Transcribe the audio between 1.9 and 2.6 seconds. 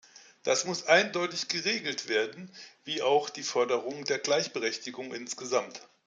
werden